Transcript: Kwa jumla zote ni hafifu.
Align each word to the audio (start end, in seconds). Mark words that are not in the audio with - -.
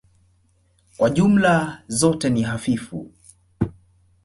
Kwa 0.97 1.09
jumla 1.09 1.83
zote 1.87 2.29
ni 2.29 2.41
hafifu. 2.43 3.11